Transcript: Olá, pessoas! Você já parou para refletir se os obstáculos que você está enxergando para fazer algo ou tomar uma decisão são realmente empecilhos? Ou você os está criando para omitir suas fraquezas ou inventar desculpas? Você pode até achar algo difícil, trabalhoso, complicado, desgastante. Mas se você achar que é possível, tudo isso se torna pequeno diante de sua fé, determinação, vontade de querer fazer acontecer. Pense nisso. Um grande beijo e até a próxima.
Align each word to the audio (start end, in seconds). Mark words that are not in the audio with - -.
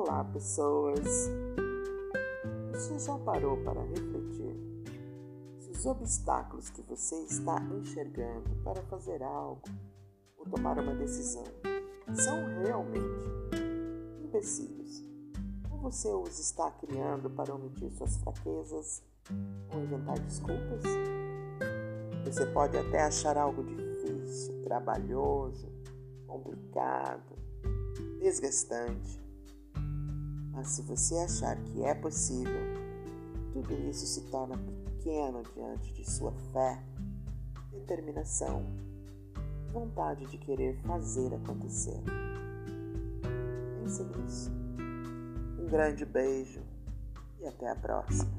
Olá, 0.00 0.22
pessoas! 0.22 1.28
Você 2.70 3.00
já 3.00 3.18
parou 3.18 3.56
para 3.64 3.82
refletir 3.82 4.54
se 5.58 5.70
os 5.72 5.86
obstáculos 5.86 6.70
que 6.70 6.82
você 6.82 7.16
está 7.24 7.60
enxergando 7.76 8.48
para 8.62 8.80
fazer 8.82 9.20
algo 9.24 9.60
ou 10.38 10.46
tomar 10.46 10.78
uma 10.78 10.94
decisão 10.94 11.42
são 12.14 12.46
realmente 12.62 13.28
empecilhos? 14.22 15.04
Ou 15.68 15.78
você 15.78 16.12
os 16.12 16.38
está 16.38 16.70
criando 16.70 17.28
para 17.30 17.52
omitir 17.52 17.90
suas 17.90 18.18
fraquezas 18.18 19.02
ou 19.74 19.82
inventar 19.82 20.16
desculpas? 20.20 20.84
Você 22.24 22.46
pode 22.46 22.78
até 22.78 23.02
achar 23.02 23.36
algo 23.36 23.64
difícil, 23.64 24.62
trabalhoso, 24.62 25.68
complicado, 26.28 27.36
desgastante. 28.20 29.27
Mas 30.58 30.70
se 30.70 30.82
você 30.82 31.14
achar 31.18 31.56
que 31.56 31.84
é 31.84 31.94
possível, 31.94 32.60
tudo 33.52 33.72
isso 33.88 34.04
se 34.04 34.22
torna 34.22 34.58
pequeno 34.58 35.44
diante 35.54 35.92
de 35.92 36.04
sua 36.04 36.32
fé, 36.52 36.82
determinação, 37.70 38.66
vontade 39.72 40.26
de 40.26 40.36
querer 40.36 40.76
fazer 40.82 41.32
acontecer. 41.32 42.02
Pense 43.80 44.02
nisso. 44.02 44.50
Um 45.60 45.66
grande 45.66 46.04
beijo 46.04 46.60
e 47.40 47.46
até 47.46 47.70
a 47.70 47.76
próxima. 47.76 48.32